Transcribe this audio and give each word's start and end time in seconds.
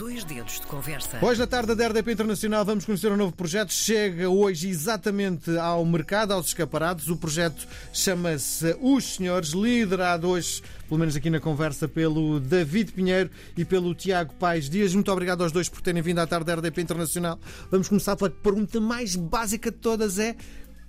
dois 0.00 0.24
dedos 0.24 0.58
de 0.58 0.66
conversa. 0.66 1.18
Hoje, 1.20 1.38
na 1.38 1.46
tarde 1.46 1.74
da 1.74 1.86
RDP 1.86 2.12
Internacional, 2.12 2.64
vamos 2.64 2.86
conhecer 2.86 3.12
um 3.12 3.18
novo 3.18 3.32
projeto. 3.32 3.70
Chega 3.70 4.30
hoje 4.30 4.66
exatamente 4.66 5.54
ao 5.58 5.84
mercado, 5.84 6.32
aos 6.32 6.46
escaparados. 6.46 7.10
O 7.10 7.18
projeto 7.18 7.68
chama-se 7.92 8.74
Os 8.80 9.16
Senhores, 9.16 9.50
liderado 9.50 10.26
hoje, 10.26 10.62
pelo 10.88 11.00
menos 11.00 11.14
aqui 11.14 11.28
na 11.28 11.38
conversa, 11.38 11.86
pelo 11.86 12.40
David 12.40 12.92
Pinheiro 12.92 13.28
e 13.54 13.62
pelo 13.62 13.94
Tiago 13.94 14.32
Paes 14.36 14.70
Dias. 14.70 14.94
Muito 14.94 15.12
obrigado 15.12 15.42
aos 15.42 15.52
dois 15.52 15.68
por 15.68 15.82
terem 15.82 16.00
vindo 16.00 16.20
à 16.20 16.26
tarde 16.26 16.46
da 16.46 16.54
RDP 16.54 16.80
Internacional. 16.80 17.38
Vamos 17.70 17.86
começar 17.86 18.16
pela 18.16 18.30
pergunta 18.30 18.80
mais 18.80 19.14
básica 19.14 19.70
de 19.70 19.76
todas: 19.76 20.18
é 20.18 20.34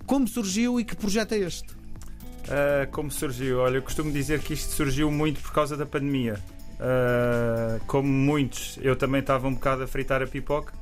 como 0.06 0.26
surgiu 0.26 0.80
e 0.80 0.86
que 0.86 0.96
projeto 0.96 1.32
é 1.32 1.40
este? 1.40 1.70
Uh, 1.72 2.90
como 2.90 3.10
surgiu? 3.10 3.58
Olha, 3.58 3.76
eu 3.76 3.82
costumo 3.82 4.10
dizer 4.10 4.40
que 4.40 4.54
isto 4.54 4.72
surgiu 4.72 5.10
muito 5.10 5.38
por 5.42 5.52
causa 5.52 5.76
da 5.76 5.84
pandemia. 5.84 6.40
Uh, 6.82 7.80
como 7.86 8.08
muitos, 8.08 8.76
eu 8.82 8.96
também 8.96 9.20
estava 9.20 9.46
um 9.46 9.54
bocado 9.54 9.84
a 9.84 9.86
fritar 9.86 10.20
a 10.20 10.26
pipoca 10.26 10.72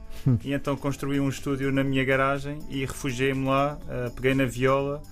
e 0.43 0.55
então 0.55 0.75
construí 0.75 1.21
um 1.21 1.29
estúdio 1.29 1.71
na 1.71 1.85
minha 1.85 2.03
garagem 2.03 2.59
e 2.71 2.87
refugiei-me 2.87 3.45
lá, 3.45 3.79
uh, 3.83 4.11
peguei 4.13 4.33
na 4.33 4.47
viola 4.47 5.03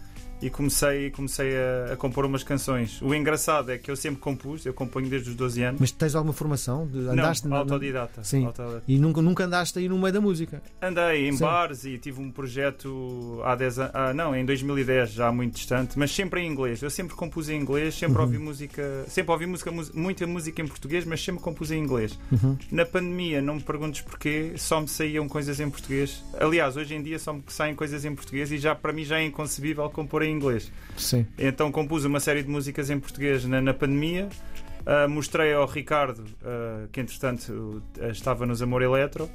e 0.40 0.50
comecei, 0.50 1.10
comecei 1.10 1.56
a, 1.56 1.92
a, 1.92 1.96
compor 1.96 2.24
umas 2.24 2.42
canções. 2.42 3.00
O 3.02 3.14
engraçado 3.14 3.70
é 3.70 3.78
que 3.78 3.90
eu 3.90 3.96
sempre 3.96 4.20
compus, 4.20 4.64
eu 4.64 4.72
componho 4.72 5.08
desde 5.08 5.30
os 5.30 5.36
12 5.36 5.62
anos. 5.62 5.80
Mas 5.80 5.90
tens 5.90 6.14
alguma 6.14 6.32
formação? 6.32 6.88
Andaste 7.10 7.44
Não, 7.44 7.50
na, 7.50 7.58
autodidata. 7.58 8.22
Sim. 8.22 8.46
Autodidata. 8.46 8.82
E 8.86 8.98
nunca, 8.98 9.22
nunca 9.22 9.44
andaste 9.44 9.78
aí 9.78 9.88
no 9.88 9.98
meio 9.98 10.12
da 10.12 10.20
música? 10.20 10.62
Andei 10.80 11.28
em 11.28 11.32
Sim. 11.32 11.44
bares 11.44 11.84
e 11.84 11.98
tive 11.98 12.20
um 12.20 12.30
projeto 12.30 13.40
há 13.44 13.54
10 13.54 13.78
anos, 13.78 13.92
ah, 13.94 14.14
não, 14.14 14.34
em 14.34 14.44
2010, 14.44 15.10
já 15.12 15.32
muito 15.32 15.54
distante, 15.54 15.98
mas 15.98 16.10
sempre 16.10 16.40
em 16.40 16.50
inglês. 16.50 16.82
Eu 16.82 16.90
sempre 16.90 17.14
compus 17.14 17.48
em 17.48 17.60
inglês, 17.60 17.94
sempre 17.94 18.18
uhum. 18.18 18.24
ouvi 18.24 18.38
música, 18.38 19.04
sempre 19.08 19.32
ouvi 19.32 19.46
música, 19.46 19.70
muita 19.94 20.26
música 20.26 20.62
em 20.62 20.66
português, 20.66 21.04
mas 21.04 21.22
sempre 21.22 21.42
compus 21.42 21.70
em 21.70 21.82
inglês. 21.82 22.18
Uhum. 22.30 22.56
Na 22.70 22.84
pandemia, 22.84 23.42
não 23.42 23.56
me 23.56 23.62
perguntes 23.62 24.02
porquê, 24.02 24.52
só 24.56 24.80
me 24.80 24.88
saíam 24.88 25.28
coisas 25.28 25.60
em 25.60 25.68
português. 25.68 26.22
Aliás, 26.38 26.76
hoje 26.76 26.94
em 26.94 27.02
dia 27.02 27.18
só 27.18 27.32
me 27.32 27.42
saem 27.48 27.74
coisas 27.74 28.04
em 28.04 28.14
português 28.14 28.52
e 28.52 28.58
já 28.58 28.74
para 28.74 28.92
mim 28.92 29.04
já 29.04 29.18
é 29.18 29.24
inconcebível 29.24 29.88
compor 29.90 30.22
em 30.22 30.27
inglês. 30.30 30.70
Sim. 30.96 31.26
Então 31.38 31.70
compus 31.70 32.04
uma 32.04 32.20
série 32.20 32.42
de 32.42 32.48
músicas 32.48 32.90
em 32.90 32.98
português 32.98 33.44
na, 33.44 33.60
na 33.60 33.74
pandemia. 33.74 34.28
Uh, 34.88 35.06
mostrei 35.06 35.52
ao 35.52 35.66
Ricardo, 35.66 36.20
uh, 36.20 36.88
que 36.90 36.98
entretanto 36.98 37.82
uh, 38.00 38.10
estava 38.10 38.46
nos 38.46 38.62
Amor 38.62 38.80
Eletro, 38.80 39.28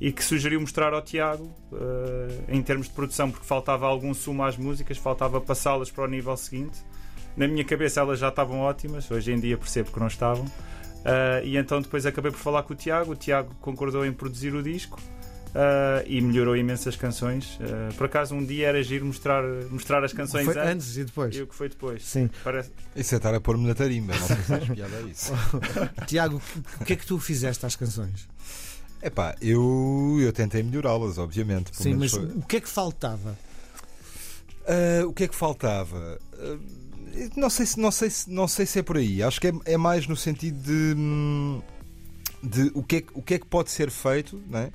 e 0.00 0.10
que 0.10 0.24
sugeriu 0.24 0.60
mostrar 0.60 0.92
ao 0.92 1.00
Tiago 1.00 1.54
em 2.48 2.60
termos 2.60 2.86
de 2.86 2.92
produção, 2.92 3.30
porque 3.30 3.46
faltava 3.46 3.86
algum 3.86 4.12
sumo 4.12 4.42
às 4.44 4.54
músicas, 4.54 4.98
faltava 4.98 5.40
passá-las 5.40 5.90
para 5.90 6.04
o 6.04 6.06
nível 6.06 6.36
seguinte. 6.36 6.84
Na 7.34 7.48
minha 7.48 7.64
cabeça 7.64 8.00
elas 8.00 8.18
já 8.18 8.28
estavam 8.28 8.58
ótimas, 8.60 9.10
hoje 9.10 9.32
em 9.32 9.40
dia 9.40 9.56
percebo 9.56 9.90
que 9.90 9.98
não 9.98 10.06
estavam. 10.06 10.44
e 11.42 11.56
então 11.56 11.80
depois 11.80 12.04
acabei 12.04 12.30
por 12.30 12.36
falar 12.36 12.62
com 12.64 12.74
o 12.74 12.76
Tiago, 12.76 13.12
o 13.12 13.16
Tiago 13.16 13.54
concordou 13.58 14.04
em 14.04 14.12
produzir 14.12 14.54
o 14.54 14.62
disco. 14.62 15.00
Uh, 15.48 16.04
e 16.06 16.20
melhorou 16.20 16.56
imensas 16.56 16.96
canções. 16.96 17.58
Uh, 17.60 17.94
por 17.94 18.06
acaso, 18.06 18.34
um 18.34 18.44
dia 18.44 18.68
era 18.68 18.82
giro 18.82 19.06
mostrar, 19.06 19.42
mostrar 19.70 20.04
as 20.04 20.12
canções 20.12 20.44
foi 20.44 20.58
antes, 20.58 20.70
antes, 20.70 20.96
e 20.98 21.04
depois. 21.04 21.34
E 21.34 21.42
o 21.42 21.46
que 21.46 21.54
foi 21.54 21.68
depois. 21.68 22.04
Sim. 22.04 22.28
Parece... 22.44 22.70
Isso 22.94 23.14
é 23.14 23.16
estar 23.16 23.34
a 23.34 23.40
pôr-me 23.40 23.66
na 23.66 23.74
tarimba, 23.74 24.14
não 24.14 24.26
se 24.26 24.74
piada 24.74 25.00
isso. 25.02 25.32
Tiago, 26.06 26.42
o 26.80 26.84
que 26.84 26.92
é 26.92 26.96
que 26.96 27.06
tu 27.06 27.18
fizeste 27.18 27.64
às 27.64 27.74
canções? 27.74 28.28
É 29.00 29.08
pá, 29.08 29.34
eu, 29.40 30.18
eu 30.20 30.32
tentei 30.32 30.62
melhorá-las, 30.62 31.16
obviamente. 31.16 31.70
Sim, 31.72 31.94
mas 31.94 32.10
foi... 32.10 32.24
o 32.24 32.42
que 32.42 32.56
é 32.56 32.60
que 32.60 32.68
faltava? 32.68 33.38
Uh, 34.62 35.06
o 35.08 35.12
que 35.12 35.24
é 35.24 35.28
que 35.28 35.34
faltava? 35.34 36.18
não, 37.36 37.48
sei 37.48 37.66
se, 37.66 37.80
não, 37.80 37.90
sei 37.90 38.10
se, 38.10 38.30
não 38.30 38.48
sei 38.48 38.66
se 38.66 38.78
é 38.78 38.82
por 38.82 38.96
aí. 38.96 39.22
Acho 39.22 39.40
que 39.40 39.48
é, 39.48 39.52
é 39.64 39.76
mais 39.76 40.06
no 40.06 40.16
sentido 40.16 40.60
de, 40.60 40.94
hum, 40.96 41.62
de 42.42 42.70
o, 42.74 42.82
que 42.82 42.96
é, 42.96 43.04
o 43.14 43.22
que 43.22 43.34
é 43.34 43.38
que 43.38 43.46
pode 43.46 43.70
ser 43.70 43.90
feito, 43.90 44.42
não 44.48 44.60
é? 44.60 44.70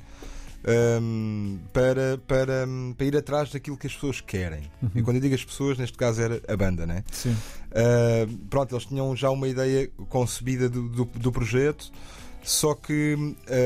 Um, 1.01 1.59
para, 1.73 2.19
para, 2.27 2.67
para 2.97 3.05
ir 3.05 3.17
atrás 3.17 3.51
daquilo 3.51 3.77
que 3.77 3.87
as 3.87 3.93
pessoas 3.93 4.21
querem. 4.21 4.61
Uhum. 4.81 4.89
E 4.95 5.01
quando 5.01 5.17
eu 5.17 5.21
digo 5.21 5.35
as 5.35 5.43
pessoas, 5.43 5.77
neste 5.77 5.97
caso 5.97 6.21
era 6.21 6.41
a 6.47 6.55
banda, 6.55 6.85
né? 6.85 7.03
Sim. 7.11 7.31
Uh, 7.31 8.37
pronto, 8.49 8.75
eles 8.75 8.85
tinham 8.85 9.15
já 9.15 9.29
uma 9.29 9.47
ideia 9.47 9.89
concebida 10.09 10.69
do, 10.69 10.87
do, 10.89 11.05
do 11.05 11.31
projeto, 11.31 11.91
só 12.43 12.73
que 12.73 13.15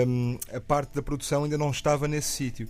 um, 0.07 0.37
a 0.53 0.61
parte 0.61 0.95
da 0.95 1.01
produção 1.01 1.43
ainda 1.43 1.57
não 1.57 1.71
estava 1.71 2.07
nesse 2.07 2.31
sítio. 2.31 2.67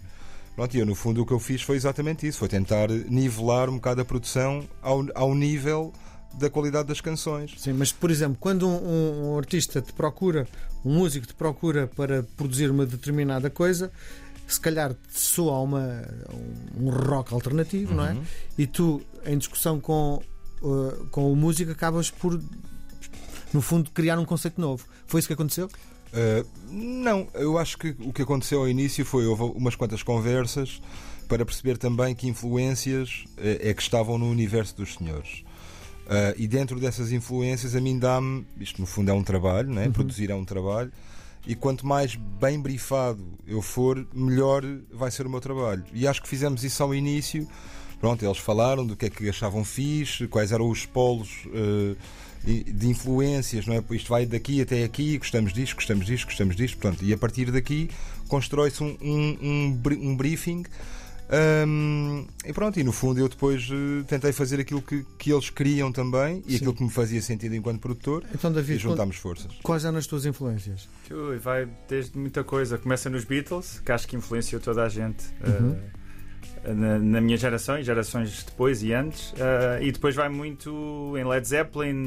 Pronto, 0.55 0.75
e 0.75 0.79
eu, 0.79 0.85
no 0.85 0.95
fundo, 0.95 1.21
o 1.21 1.25
que 1.25 1.33
eu 1.33 1.39
fiz 1.39 1.61
foi 1.61 1.75
exatamente 1.75 2.25
isso: 2.25 2.39
foi 2.39 2.47
tentar 2.47 2.89
nivelar 2.89 3.69
um 3.69 3.75
bocado 3.75 4.01
a 4.01 4.05
produção 4.05 4.63
ao, 4.81 5.05
ao 5.13 5.35
nível 5.35 5.91
da 6.37 6.49
qualidade 6.49 6.87
das 6.87 7.01
canções. 7.01 7.53
Sim, 7.57 7.73
mas 7.73 7.91
por 7.91 8.11
exemplo, 8.11 8.37
quando 8.39 8.67
um, 8.67 9.31
um, 9.31 9.37
artista 9.37 9.81
te 9.81 9.93
procura, 9.93 10.47
um 10.83 10.93
músico 10.93 11.25
te 11.25 11.33
procura 11.33 11.87
para 11.87 12.23
produzir 12.35 12.69
uma 12.69 12.85
determinada 12.85 13.49
coisa, 13.49 13.91
se 14.47 14.59
calhar 14.59 14.93
te 14.93 15.19
soa 15.19 15.59
uma, 15.59 16.03
um 16.77 16.89
rock 16.89 17.33
alternativo, 17.33 17.91
uhum. 17.91 17.97
não 17.97 18.05
é? 18.05 18.11
Uhum. 18.13 18.23
E 18.57 18.67
tu, 18.67 19.01
em 19.25 19.37
discussão 19.37 19.79
com, 19.79 20.21
uh, 20.61 21.07
com 21.09 21.31
o 21.31 21.35
músico, 21.35 21.71
acabas 21.71 22.11
por, 22.11 22.39
no 23.53 23.61
fundo, 23.61 23.89
criar 23.91 24.19
um 24.19 24.25
conceito 24.25 24.59
novo. 24.59 24.85
Foi 25.07 25.19
isso 25.19 25.27
que 25.27 25.33
aconteceu? 25.33 25.67
Uh, 25.67 26.47
não, 26.69 27.27
eu 27.33 27.57
acho 27.57 27.77
que 27.77 27.95
o 27.99 28.13
que 28.13 28.21
aconteceu 28.21 28.59
ao 28.59 28.69
início 28.69 29.03
foi 29.03 29.25
houve 29.25 29.43
umas 29.43 29.75
quantas 29.75 30.03
conversas 30.03 30.81
para 31.27 31.45
perceber 31.45 31.77
também 31.77 32.13
que 32.13 32.27
influências 32.27 33.25
é, 33.37 33.69
é 33.69 33.73
que 33.73 33.81
estavam 33.81 34.17
no 34.17 34.29
universo 34.29 34.75
dos 34.77 34.93
senhores. 34.93 35.43
Uh, 36.05 36.37
e 36.37 36.47
dentro 36.47 36.79
dessas 36.79 37.11
influências, 37.11 37.75
a 37.75 37.81
mim 37.81 37.97
dá-me. 37.97 38.45
Isto, 38.59 38.79
no 38.79 38.87
fundo, 38.87 39.09
é 39.09 39.13
um 39.13 39.23
trabalho, 39.23 39.69
né? 39.69 39.85
Uhum. 39.85 39.91
produzir 39.91 40.29
é 40.29 40.35
um 40.35 40.45
trabalho. 40.45 40.91
E 41.47 41.53
quanto 41.55 41.85
mais 41.85 42.15
bem 42.15 42.59
brifado 42.59 43.23
eu 43.47 43.61
for, 43.61 44.05
melhor 44.13 44.63
vai 44.91 45.11
ser 45.11 45.27
o 45.27 45.29
meu 45.29 45.39
trabalho. 45.39 45.83
E 45.93 46.07
acho 46.07 46.21
que 46.21 46.27
fizemos 46.27 46.63
isso 46.63 46.81
ao 46.81 46.93
início. 46.93 47.47
Pronto, 47.99 48.23
eles 48.25 48.37
falaram 48.37 48.85
do 48.85 48.95
que 48.95 49.05
é 49.05 49.09
que 49.09 49.29
achavam 49.29 49.63
fixe, 49.63 50.27
quais 50.27 50.51
eram 50.51 50.69
os 50.69 50.85
polos 50.85 51.45
uh, 51.47 51.95
de 52.43 52.87
influências, 52.87 53.65
não 53.65 53.75
é? 53.75 53.83
Isto 53.91 54.09
vai 54.09 54.25
daqui 54.25 54.61
até 54.61 54.83
aqui, 54.83 55.17
gostamos 55.17 55.53
disto, 55.53 55.75
gostamos 55.75 56.05
disto, 56.05 56.25
gostamos 56.25 56.55
disto. 56.55 56.77
Pronto, 56.77 57.03
e 57.03 57.13
a 57.13 57.17
partir 57.17 57.51
daqui 57.51 57.89
constrói-se 58.27 58.83
um, 58.83 58.97
um, 59.01 59.37
um, 59.41 60.09
um 60.09 60.15
briefing 60.15 60.63
um, 61.27 62.27
e 62.45 62.53
pronto, 62.53 62.79
e 62.79 62.83
no 62.83 62.91
fundo 62.91 63.19
eu 63.19 63.27
depois 63.27 63.67
uh, 63.69 64.03
tentei 64.07 64.31
fazer 64.31 64.59
aquilo 64.59 64.81
que, 64.81 65.03
que 65.17 65.31
eles 65.31 65.49
queriam 65.49 65.91
também 65.91 66.43
e 66.45 66.51
Sim. 66.51 66.55
aquilo 66.57 66.73
que 66.73 66.83
me 66.83 66.89
fazia 66.89 67.21
sentido 67.21 67.55
enquanto 67.55 67.79
produtor 67.79 68.23
então, 68.33 68.51
David, 68.51 68.77
e 68.77 68.77
juntámos 68.77 69.15
forças. 69.15 69.51
Quais 69.63 69.85
eram 69.85 69.97
as 69.97 70.05
tuas 70.05 70.25
influências? 70.25 70.87
Ui, 71.09 71.37
vai 71.37 71.67
desde 71.87 72.17
muita 72.17 72.43
coisa. 72.43 72.77
Começa 72.77 73.09
nos 73.09 73.23
Beatles, 73.23 73.79
que 73.83 73.91
acho 73.91 74.07
que 74.07 74.15
influenciou 74.15 74.61
toda 74.61 74.83
a 74.83 74.89
gente. 74.89 75.25
Uhum. 75.45 75.71
Uh, 75.71 76.73
na, 76.73 76.97
na, 76.97 77.21
minha 77.21 77.37
geração 77.37 77.77
e 77.77 77.83
gerações 77.83 78.43
depois 78.43 78.81
e 78.81 78.91
antes, 78.91 79.31
uh, 79.33 79.81
e 79.81 79.91
depois 79.91 80.15
vai 80.15 80.29
muito 80.29 81.13
em 81.15 81.23
Led 81.23 81.47
Zeppelin, 81.47 82.05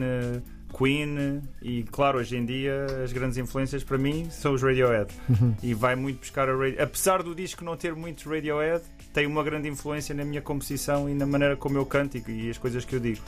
Queen 0.77 1.43
e 1.63 1.83
claro, 1.85 2.19
hoje 2.19 2.37
em 2.37 2.45
dia 2.45 2.87
as 3.03 3.13
grandes 3.13 3.39
influências 3.39 3.83
para 3.83 3.97
mim 3.97 4.29
são 4.31 4.55
os 4.55 4.63
Radiohead 4.63 5.13
uhum. 5.29 5.55
e 5.63 5.75
vai 5.75 5.97
muito 5.97 6.21
buscar 6.21 6.49
a 6.49 6.53
Radiohead. 6.53 6.81
Apesar 6.81 7.23
do 7.23 7.35
disco 7.35 7.65
não 7.65 7.77
ter 7.77 7.95
muito 7.95 8.29
Radiohead, 8.29 8.83
tem 9.13 9.27
uma 9.27 9.43
grande 9.43 9.69
influência 9.69 10.15
na 10.15 10.25
minha 10.25 10.43
composição 10.43 11.09
e 11.09 11.15
na 11.15 11.27
maneira 11.27 11.57
como 11.57 11.77
eu 11.77 11.87
canto 11.87 12.19
e, 12.29 12.51
as 12.51 12.59
coisas 12.59 12.85
que 12.85 12.97
eu 12.97 13.01
digo. 13.01 13.21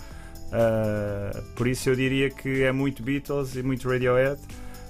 Uh, 0.47 1.43
por 1.55 1.67
isso 1.67 1.89
eu 1.89 1.95
diria 1.95 2.29
que 2.29 2.63
é 2.63 2.73
muito 2.73 3.03
Beatles 3.03 3.57
e 3.57 3.63
muito 3.63 3.89
Radiohead. 3.89 4.41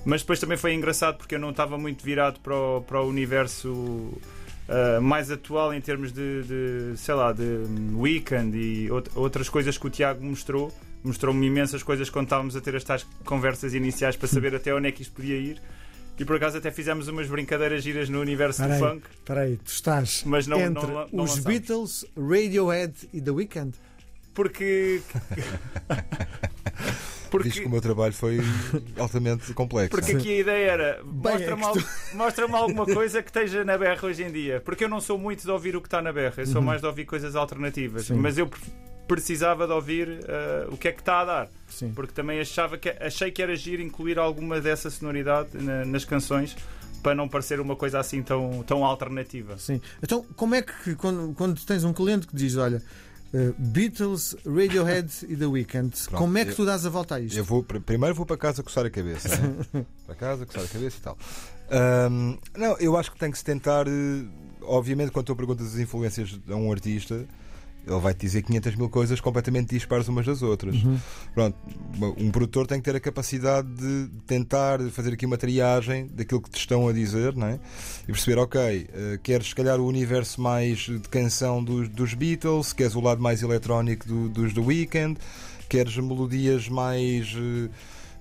Mas 0.04 0.22
depois 0.22 0.40
também 0.40 0.56
foi 0.56 0.72
engraçado 0.72 1.18
porque 1.18 1.34
eu 1.34 1.38
não 1.38 1.50
estava 1.50 1.76
muito 1.76 2.04
virado 2.04 2.40
para 2.40 2.54
o, 2.54 2.80
para 2.80 3.00
o 3.02 3.06
universo 3.06 3.68
uh, 3.70 5.00
mais 5.02 5.30
atual 5.30 5.74
em 5.74 5.80
termos 5.80 6.12
de, 6.12 6.42
de, 6.42 6.96
sei 6.96 7.14
lá, 7.14 7.32
de 7.32 7.66
Weekend 7.94 8.56
e 8.56 8.88
outras 9.14 9.48
coisas 9.48 9.76
que 9.76 9.86
o 9.86 9.90
Tiago 9.90 10.24
mostrou. 10.24 10.72
Mostrou-me 11.02 11.46
imensas 11.46 11.82
coisas 11.82 12.10
quando 12.10 12.26
estávamos 12.26 12.56
a 12.56 12.60
ter 12.60 12.76
as 12.76 12.84
tais 12.84 13.06
conversas 13.24 13.74
iniciais 13.74 14.16
para 14.16 14.28
saber 14.28 14.54
até 14.56 14.74
onde 14.74 14.88
é 14.88 14.92
que 14.92 15.02
isto 15.02 15.14
podia 15.14 15.36
ir. 15.36 15.60
E 16.20 16.24
por 16.26 16.36
acaso 16.36 16.58
até 16.58 16.70
fizemos 16.70 17.08
umas 17.08 17.26
brincadeiras 17.28 17.82
giras 17.82 18.10
no 18.10 18.20
universo 18.20 18.62
do 18.62 18.74
funk. 18.74 19.02
Espera 19.10 19.40
aí, 19.40 19.56
tu 19.56 19.68
estás 19.68 20.22
mas 20.26 20.46
não, 20.46 20.60
entre 20.60 20.86
não, 20.86 21.08
não, 21.10 21.24
os 21.24 21.38
Beatles, 21.38 22.04
Radiohead 22.14 22.92
e 23.10 23.22
The 23.22 23.30
Weeknd? 23.30 23.74
Porque. 24.34 25.00
Porque... 27.30 27.48
Diz 27.48 27.60
que 27.60 27.66
o 27.66 27.70
meu 27.70 27.80
trabalho 27.80 28.12
foi 28.12 28.40
altamente 28.98 29.54
complexo. 29.54 29.90
Porque 29.90 30.12
aqui 30.12 30.30
a 30.30 30.40
ideia 30.40 30.70
era 30.70 31.00
mostra-me 31.04 31.62
é 31.62 31.72
tu... 31.72 31.86
mostra 32.16 32.44
alguma 32.44 32.84
coisa 32.84 33.22
que 33.22 33.30
esteja 33.30 33.64
na 33.64 33.78
berra 33.78 34.06
hoje 34.06 34.24
em 34.24 34.32
dia. 34.32 34.60
Porque 34.60 34.84
eu 34.84 34.88
não 34.88 35.00
sou 35.00 35.16
muito 35.16 35.42
de 35.42 35.50
ouvir 35.50 35.76
o 35.76 35.80
que 35.80 35.86
está 35.86 36.02
na 36.02 36.12
berra, 36.12 36.34
eu 36.38 36.46
sou 36.46 36.56
uhum. 36.56 36.66
mais 36.66 36.80
de 36.80 36.86
ouvir 36.88 37.04
coisas 37.06 37.36
alternativas. 37.36 38.06
Sim. 38.06 38.14
Mas 38.14 38.36
eu 38.36 38.50
precisava 39.14 39.66
de 39.66 39.72
ouvir 39.72 40.08
uh, 40.08 40.72
o 40.72 40.76
que 40.76 40.86
é 40.88 40.92
que 40.92 41.00
está 41.00 41.20
a 41.20 41.24
dar. 41.24 41.48
Sim. 41.68 41.92
Porque 41.94 42.12
também 42.12 42.40
achava 42.40 42.78
que, 42.78 42.88
achei 42.88 43.30
que 43.30 43.42
era 43.42 43.52
agir 43.52 43.80
incluir 43.80 44.18
alguma 44.18 44.60
dessa 44.60 44.88
sonoridade 44.90 45.50
na, 45.54 45.84
nas 45.84 46.04
canções 46.04 46.56
para 47.02 47.14
não 47.14 47.28
parecer 47.28 47.58
uma 47.60 47.74
coisa 47.74 47.98
assim 47.98 48.22
tão, 48.22 48.62
tão 48.66 48.84
alternativa. 48.84 49.58
Sim. 49.58 49.80
Então, 50.02 50.24
como 50.36 50.54
é 50.54 50.62
que 50.62 50.94
quando, 50.94 51.34
quando 51.34 51.60
tens 51.64 51.82
um 51.82 51.92
cliente 51.92 52.26
que 52.26 52.36
diz, 52.36 52.56
olha, 52.56 52.80
Uh, 53.32 53.54
Beatles, 53.56 54.34
Radiohead 54.44 55.08
e 55.28 55.36
The 55.36 55.46
Weeknd. 55.46 55.90
Pronto, 56.08 56.18
Como 56.18 56.36
é 56.36 56.44
que 56.44 56.50
eu- 56.50 56.56
tu 56.56 56.66
dás 56.66 56.84
a 56.84 56.88
volta 56.90 57.14
a 57.14 57.20
isto? 57.20 57.38
Eu 57.38 57.44
vou, 57.44 57.62
pr- 57.62 57.78
primeiro 57.78 58.12
vou 58.12 58.26
para 58.26 58.36
casa 58.36 58.60
coçar 58.60 58.84
a 58.84 58.90
cabeça. 58.90 59.28
né? 59.72 59.86
para 60.04 60.16
casa, 60.16 60.44
coçar 60.44 60.64
a 60.64 60.66
cabeça 60.66 60.96
e 60.98 61.00
tal. 61.00 61.16
Ahm, 61.70 62.36
não, 62.58 62.76
eu 62.78 62.96
acho 62.96 63.12
que 63.12 63.18
tem 63.20 63.30
que 63.30 63.38
se 63.38 63.44
tentar. 63.44 63.86
eh, 63.86 64.24
Obviamente, 64.62 65.12
quando 65.12 65.26
tu 65.26 65.36
perguntas 65.36 65.64
as 65.74 65.78
influências 65.78 66.40
a 66.50 66.56
um 66.56 66.72
artista, 66.72 67.24
ele 67.86 67.98
vai 68.00 68.14
te 68.14 68.20
dizer 68.20 68.42
500 68.42 68.76
mil 68.76 68.88
coisas 68.88 69.20
completamente 69.20 69.74
dispares 69.74 70.06
umas 70.08 70.26
das 70.26 70.42
outras. 70.42 70.76
Uhum. 70.76 70.98
Pronto, 71.34 71.56
um 72.18 72.30
produtor 72.30 72.66
tem 72.66 72.78
que 72.78 72.84
ter 72.84 72.94
a 72.96 73.00
capacidade 73.00 73.68
de 73.68 74.08
tentar 74.26 74.80
fazer 74.90 75.12
aqui 75.14 75.26
uma 75.26 75.36
triagem 75.38 76.06
daquilo 76.12 76.40
que 76.40 76.50
te 76.50 76.58
estão 76.58 76.86
a 76.88 76.92
dizer, 76.92 77.34
não 77.34 77.46
é? 77.48 77.60
E 78.04 78.12
perceber, 78.12 78.38
ok, 78.38 78.88
eh, 78.92 79.18
queres 79.22 79.48
se 79.48 79.54
calhar 79.54 79.80
o 79.80 79.86
universo 79.86 80.40
mais 80.40 80.78
de 80.80 81.00
canção 81.10 81.62
dos, 81.64 81.88
dos 81.88 82.14
Beatles, 82.14 82.72
queres 82.72 82.94
o 82.94 83.00
lado 83.00 83.20
mais 83.22 83.42
eletrónico 83.42 84.06
do- 84.06 84.28
dos 84.28 84.52
The 84.54 84.60
Weeknd, 84.60 85.18
queres 85.68 85.96
melodias 85.96 86.68
mais. 86.68 87.34
eh, 87.36 87.68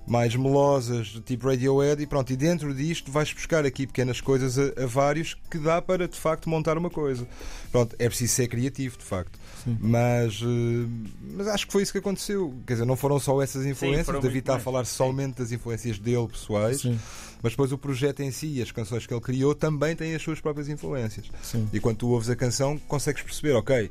mais 0.06 0.34
melosas, 0.34 1.08
tipo 1.24 1.46
Radiohead, 1.46 2.02
e 2.02 2.06
pronto, 2.06 2.32
e 2.32 2.36
dentro 2.36 2.74
disto 2.74 3.12
vais 3.12 3.32
buscar 3.32 3.64
aqui 3.64 3.86
pequenas 3.86 4.20
coisas 4.20 4.58
a, 4.58 4.82
a 4.82 4.86
vários 4.86 5.36
que 5.48 5.56
dá 5.58 5.80
para 5.80 6.08
de 6.08 6.18
facto 6.18 6.48
montar 6.50 6.76
uma 6.76 6.90
coisa. 6.90 7.28
Pronto, 7.70 7.94
é 7.96 8.08
preciso 8.08 8.32
ser 8.34 8.48
criativo, 8.48 8.98
de 8.98 9.04
facto. 9.04 9.38
Sim. 9.64 9.76
Mas, 9.80 10.40
eh, 10.42 11.10
mas 11.36 11.48
acho 11.48 11.66
que 11.66 11.72
foi 11.72 11.82
isso 11.82 11.92
que 11.92 11.98
aconteceu. 11.98 12.54
Quer 12.66 12.74
dizer, 12.74 12.84
não 12.84 12.96
foram 12.96 13.18
só 13.18 13.40
essas 13.42 13.66
influências. 13.66 14.08
o 14.08 14.20
David 14.20 14.38
está 14.40 14.56
a 14.56 14.58
falar 14.58 14.84
Sim. 14.84 14.96
somente 14.96 15.38
das 15.38 15.52
influências 15.52 15.98
dele 15.98 16.26
pessoais, 16.28 16.80
Sim, 16.80 16.98
mas 17.42 17.52
depois 17.52 17.72
o 17.72 17.78
projeto 17.78 18.20
em 18.20 18.30
si 18.30 18.46
e 18.58 18.62
as 18.62 18.70
canções 18.72 19.06
que 19.06 19.12
ele 19.14 19.20
criou 19.20 19.54
também 19.54 19.94
têm 19.94 20.14
as 20.14 20.22
suas 20.22 20.40
próprias 20.40 20.68
influências. 20.68 21.26
sim. 21.42 21.68
E 21.72 21.80
quando 21.80 21.98
tu 21.98 22.08
ouves 22.08 22.30
a 22.30 22.36
canção, 22.36 22.78
consegues 22.88 23.22
perceber, 23.22 23.52
ok, 23.54 23.90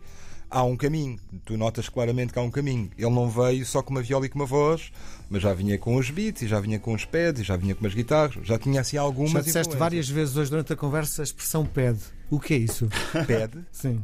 há 0.49 0.63
um 0.63 0.75
caminho. 0.75 1.19
Tu 1.45 1.55
notas 1.55 1.87
claramente 1.87 2.33
que 2.33 2.39
há 2.39 2.41
um 2.41 2.51
caminho. 2.51 2.89
Ele 2.97 3.09
não 3.11 3.29
veio 3.29 3.65
só 3.65 3.81
com 3.81 3.91
uma 3.91 4.01
viola 4.01 4.25
e 4.25 4.29
com 4.29 4.39
uma 4.39 4.45
voz, 4.45 4.91
mas 5.29 5.41
já 5.43 5.53
vinha 5.53 5.77
com 5.77 5.95
os 5.95 6.09
beats, 6.09 6.41
e 6.41 6.47
já 6.47 6.59
vinha 6.59 6.79
com 6.79 6.93
os 6.93 7.05
pads, 7.05 7.41
e 7.41 7.43
já 7.43 7.55
vinha 7.55 7.75
com 7.75 7.81
umas 7.81 7.93
guitarras, 7.93 8.45
já 8.45 8.57
tinha 8.57 8.81
assim 8.81 8.97
algumas 8.97 9.31
Já 9.31 9.41
disseste 9.41 9.75
várias 9.75 10.09
vezes 10.09 10.35
hoje 10.35 10.49
durante 10.49 10.73
a 10.73 10.75
conversa 10.75 11.21
a 11.21 11.23
expressão 11.23 11.65
pad. 11.65 11.99
O 12.29 12.39
que 12.39 12.53
é 12.53 12.57
isso? 12.57 12.87
Pad? 13.11 13.65
Sim. 13.71 14.01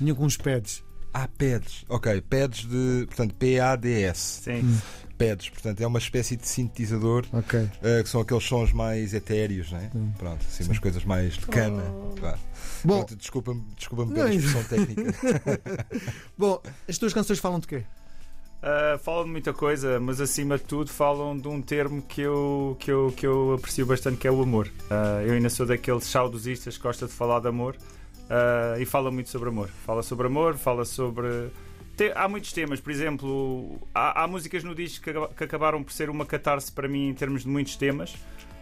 Vinha 0.00 0.14
com 0.14 0.24
uns 0.24 0.36
pads. 0.36 0.82
Ah, 1.12 1.28
pads. 1.28 1.84
Ok, 1.88 2.20
pads 2.22 2.66
de. 2.66 3.04
Portanto, 3.06 3.34
P-A-D-S. 3.34 4.42
Sim. 4.44 4.60
Hum. 4.60 4.78
Pads, 5.18 5.50
portanto, 5.50 5.80
é 5.82 5.86
uma 5.86 5.98
espécie 5.98 6.34
de 6.34 6.48
sintetizador 6.48 7.26
Ok. 7.30 7.68
eh, 7.82 8.02
que 8.02 8.08
são 8.08 8.22
aqueles 8.22 8.42
sons 8.44 8.72
mais 8.72 9.12
etéreos, 9.12 9.70
né? 9.70 9.90
Hum. 9.94 10.10
Pronto, 10.16 10.42
assim, 10.48 10.64
umas 10.64 10.78
coisas 10.78 11.04
mais 11.04 11.34
de 11.34 11.46
cana. 11.46 11.82
Vá. 12.18 12.38
Bom, 12.82 13.04
Desculpa-me 13.18 13.62
desculpa 13.76 14.06
pela 14.06 14.32
expressão 14.32 14.64
técnica. 14.64 15.14
bom, 16.38 16.62
as 16.88 16.96
tuas 16.96 17.12
canções 17.12 17.38
falam 17.38 17.60
de 17.60 17.66
quê? 17.66 17.84
Uh, 18.62 18.98
falam 18.98 19.24
de 19.24 19.30
muita 19.30 19.52
coisa, 19.52 20.00
mas 20.00 20.22
acima 20.22 20.56
de 20.56 20.64
tudo 20.64 20.90
falam 20.90 21.36
de 21.36 21.48
um 21.48 21.60
termo 21.60 22.00
que 22.00 22.22
eu, 22.22 22.76
que 22.78 22.90
eu, 22.90 23.12
que 23.14 23.26
eu 23.26 23.54
aprecio 23.54 23.84
bastante, 23.84 24.16
que 24.16 24.26
é 24.26 24.30
o 24.30 24.40
amor. 24.40 24.68
Uh, 24.90 25.26
eu 25.26 25.34
ainda 25.34 25.50
sou 25.50 25.66
daqueles 25.66 26.04
saudosistas 26.04 26.78
que 26.78 26.82
gosta 26.82 27.06
de 27.06 27.12
falar 27.12 27.40
de 27.40 27.48
amor 27.48 27.76
uh, 28.30 28.80
e 28.80 28.84
fala 28.86 29.10
muito 29.10 29.28
sobre 29.28 29.48
amor. 29.48 29.68
Fala 29.68 30.02
sobre 30.02 30.26
amor, 30.26 30.56
fala 30.56 30.84
sobre. 30.84 31.28
Te- 31.96 32.12
Há 32.14 32.28
muitos 32.28 32.52
temas, 32.52 32.80
por 32.80 32.90
exemplo, 32.90 33.78
há, 33.94 34.22
há 34.22 34.26
músicas 34.26 34.64
no 34.64 34.74
disco 34.74 35.04
que, 35.04 35.12
que 35.36 35.44
acabaram 35.44 35.82
por 35.82 35.92
ser 35.92 36.08
uma 36.08 36.24
catarse 36.24 36.70
para 36.72 36.88
mim 36.88 37.08
em 37.08 37.14
termos 37.14 37.42
de 37.42 37.48
muitos 37.48 37.76
temas. 37.76 38.14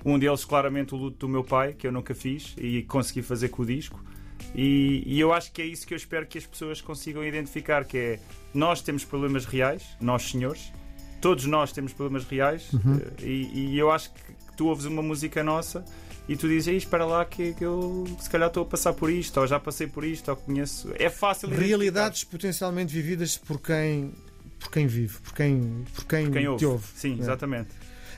Um 0.05 0.19
deles, 0.19 0.45
claramente, 0.45 0.95
o 0.95 0.97
luto 0.97 1.19
do 1.27 1.29
meu 1.29 1.43
pai, 1.45 1.73
que 1.73 1.87
eu 1.87 1.93
nunca 1.93 2.15
fiz 2.15 2.55
e 2.57 2.83
consegui 2.85 3.21
fazer 3.23 3.49
com 3.49 3.63
o 3.63 3.67
disco. 3.67 4.03
E, 4.55 5.03
e 5.05 5.19
eu 5.21 5.33
acho 5.33 5.53
que 5.53 5.61
é 5.61 5.67
isso 5.67 5.87
que 5.87 5.93
eu 5.93 5.97
espero 5.97 6.25
que 6.27 6.39
as 6.39 6.47
pessoas 6.47 6.81
consigam 6.81 7.25
identificar, 7.25 7.85
que 7.85 7.99
é 7.99 8.21
nós 8.55 8.81
temos 8.81 9.05
problemas 9.05 9.45
reais, 9.45 9.85
nós 10.01 10.23
senhores, 10.23 10.73
todos 11.21 11.45
nós 11.45 11.73
temos 11.73 11.93
problemas 11.93 12.25
reais, 12.29 12.71
eh, 12.73 13.25
e, 13.25 13.71
e 13.75 13.79
eu 13.79 13.91
acho 13.91 14.13
que 14.15 14.21
tu 14.57 14.69
ouves 14.69 14.85
uma 14.87 15.03
música 15.03 15.43
nossa 15.43 15.85
e 16.29 16.37
tu 16.37 16.47
dizes, 16.49 16.69
"Ei, 16.69 16.77
espera 16.77 17.05
lá 17.07 17.25
que, 17.25 17.55
que 17.55 17.65
eu 17.65 18.05
se 18.21 18.29
calhar 18.29 18.49
estou 18.49 18.63
a 18.63 18.67
passar 18.67 18.93
por 18.93 19.11
isto, 19.11 19.39
ou 19.41 19.47
já 19.47 19.59
passei 19.59 19.87
por 19.87 20.05
isto, 20.05 20.29
ou 20.31 20.37
conheço. 20.37 20.91
É 20.97 21.09
fácil. 21.09 21.49
Realidades 21.49 22.25
potencialmente 22.25 22.93
vividas 22.93 23.37
por 23.37 23.61
quem, 23.61 24.13
por 24.61 24.71
quem 24.71 24.87
vive, 24.87 25.19
por 25.21 25.33
quem, 25.35 25.85
por 25.95 26.05
quem, 26.05 26.31
Quem 26.31 26.47
ouve. 26.49 26.59
te 26.59 26.67
ouve. 26.67 26.85
Sim, 26.95 27.17
É. 27.19 27.21
exatamente. 27.21 27.71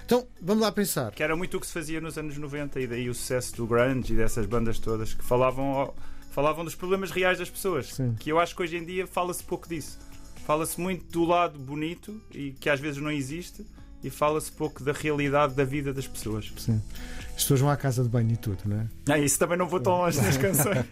Então, 0.05 0.27
vamos 0.43 0.63
lá 0.63 0.73
pensar. 0.73 1.13
Que 1.13 1.23
era 1.23 1.37
muito 1.37 1.57
o 1.57 1.61
que 1.61 1.67
se 1.69 1.73
fazia 1.73 2.01
nos 2.01 2.19
anos 2.19 2.37
90 2.37 2.81
e 2.81 2.87
daí 2.89 3.09
o 3.09 3.15
sucesso 3.15 3.55
do 3.57 3.65
grunge 3.67 4.13
e 4.13 4.17
dessas 4.17 4.45
bandas 4.45 4.79
todas 4.81 5.15
que 5.15 5.23
falavam, 5.23 5.95
falavam 6.33 6.65
dos 6.65 6.75
problemas 6.75 7.13
reais 7.13 7.39
das 7.39 7.49
pessoas. 7.49 7.95
Sim. 7.95 8.17
Que 8.19 8.33
eu 8.33 8.41
acho 8.41 8.57
que 8.57 8.63
hoje 8.63 8.77
em 8.77 8.85
dia 8.85 9.07
fala-se 9.07 9.45
pouco 9.45 9.69
disso. 9.69 9.99
Fala-se 10.45 10.81
muito 10.81 11.05
do 11.13 11.25
lado 11.25 11.61
bonito 11.61 12.21
e 12.35 12.51
que 12.59 12.69
às 12.69 12.81
vezes 12.81 13.01
não 13.01 13.13
existe 13.13 13.65
e 14.03 14.11
fala-se 14.11 14.51
pouco 14.53 14.83
da 14.83 14.93
realidade 14.93 15.55
da 15.55 15.65
vida 15.65 15.93
das 15.93 16.07
pessoas. 16.07 16.53
Sim. 16.59 16.81
As 17.29 17.43
pessoas 17.45 17.61
vão 17.61 17.71
à 17.71 17.77
casa 17.77 18.03
de 18.03 18.09
banho 18.09 18.33
e 18.33 18.37
tudo, 18.37 18.59
não 18.67 18.81
é? 18.81 18.87
Ah, 19.13 19.19
isso 19.19 19.39
também 19.39 19.57
não 19.59 19.67
vou 19.69 19.81
tão 19.81 19.93
longe 19.99 20.21
nas 20.21 20.37
canções. 20.39 20.87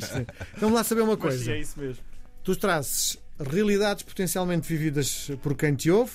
Vamos 0.59 0.75
lá 0.75 0.85
saber 0.85 1.03
uma 1.03 1.17
Mas 1.17 1.35
sim, 1.35 1.45
coisa. 1.45 1.53
é 1.53 1.61
isso 1.61 1.79
mesmo. 1.81 2.03
Tu 2.43 2.57
trazes 2.57 3.19
realidades 3.39 4.03
potencialmente 4.03 4.67
vividas 4.69 5.31
por 5.43 5.55
quem 5.57 5.75
te 5.75 5.91
ouve, 5.91 6.13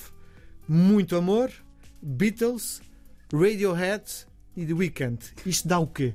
muito 0.68 1.16
amor, 1.16 1.52
Beatles, 2.02 2.82
Radiohead 3.32 4.04
e 4.58 4.66
The 4.66 4.74
Weeknd. 4.74 5.20
Isto 5.46 5.68
dá 5.68 5.80
o 5.80 5.88
quê? 5.88 6.14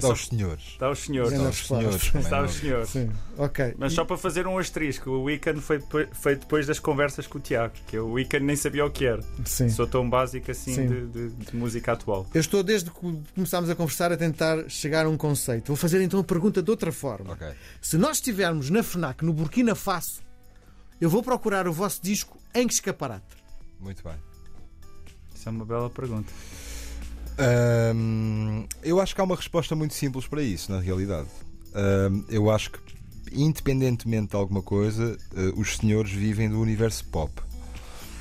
Dá 0.00 0.08
aos 0.08 0.26
senhores. 0.26 0.64
Está 0.68 0.86
aos 0.86 0.98
senhores. 1.00 1.32
Dá 1.38 1.44
aos 1.46 1.56
senhores. 1.66 2.14
é 2.14 2.18
Está 2.18 2.38
aos 2.38 2.52
senhores. 2.52 2.88
Sim, 2.88 3.10
ok. 3.36 3.74
Mas 3.78 3.92
só 3.92 4.04
para 4.04 4.16
fazer 4.16 4.46
um 4.46 4.56
asterisco, 4.58 5.10
o 5.10 5.24
Weekend 5.24 5.60
foi 5.60 5.78
depois, 5.78 6.08
foi 6.12 6.36
depois 6.36 6.66
das 6.66 6.78
conversas 6.78 7.26
com 7.26 7.38
o 7.38 7.40
Tiago, 7.40 7.74
que 7.86 7.98
o 7.98 8.12
Weekend 8.12 8.44
nem 8.44 8.56
sabia 8.56 8.84
o 8.86 8.90
que 8.90 9.04
era. 9.04 9.22
Sim. 9.44 9.68
Sou 9.68 9.86
tão 9.86 10.08
básico 10.08 10.50
assim 10.50 10.74
Sim. 10.74 10.86
de, 10.86 11.06
de- 11.08 11.28
de 11.50 11.56
música 11.56 11.92
atual. 11.92 12.26
Eu 12.32 12.40
estou 12.40 12.62
desde 12.62 12.90
que 12.90 12.96
começámos 13.34 13.68
a 13.68 13.74
conversar 13.74 14.10
a 14.12 14.16
tentar 14.16 14.68
chegar 14.70 15.04
a 15.04 15.08
um 15.08 15.16
conceito. 15.16 15.66
Vou 15.68 15.76
fazer 15.76 16.00
então 16.02 16.20
a 16.20 16.24
pergunta 16.24 16.62
de 16.62 16.70
outra 16.70 16.90
forma. 16.90 17.32
Ok. 17.32 17.46
Se 17.80 17.98
nós 17.98 18.16
estivermos 18.16 18.70
na 18.70 18.82
FNAC, 18.82 19.24
no 19.24 19.32
Burkina 19.32 19.74
Faso, 19.74 20.22
eu 21.00 21.10
vou 21.10 21.22
procurar 21.22 21.66
o 21.68 21.72
vosso 21.72 22.00
disco 22.02 22.38
em 22.54 22.66
que 22.66 22.72
escaparate? 22.74 23.24
Muito 23.80 24.02
bem. 24.04 24.14
Isso 25.34 25.48
é 25.48 25.52
uma 25.52 25.64
bela 25.64 25.90
pergunta. 25.90 26.32
Hum, 27.94 28.66
eu 28.82 29.00
acho 29.00 29.14
que 29.14 29.20
há 29.20 29.24
uma 29.24 29.36
resposta 29.36 29.74
muito 29.74 29.94
simples 29.94 30.26
para 30.26 30.42
isso, 30.42 30.70
na 30.70 30.80
realidade. 30.80 31.28
Hum, 31.74 32.24
eu 32.28 32.50
acho 32.50 32.72
que, 32.72 32.78
independentemente 33.32 34.30
de 34.30 34.36
alguma 34.36 34.62
coisa, 34.62 35.16
eh, 35.34 35.52
os 35.56 35.76
senhores 35.76 36.12
vivem 36.12 36.48
do 36.48 36.60
universo 36.60 37.04
pop. 37.06 37.32